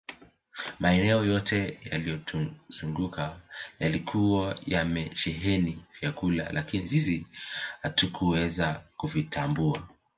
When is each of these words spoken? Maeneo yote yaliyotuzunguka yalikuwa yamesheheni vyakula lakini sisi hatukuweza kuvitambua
Maeneo 0.79 1.25
yote 1.25 1.79
yaliyotuzunguka 1.91 3.39
yalikuwa 3.79 4.59
yamesheheni 4.65 5.83
vyakula 6.01 6.51
lakini 6.51 6.87
sisi 6.89 7.27
hatukuweza 7.81 8.81
kuvitambua 8.97 9.83